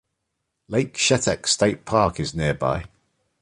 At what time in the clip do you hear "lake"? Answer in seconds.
0.67-0.95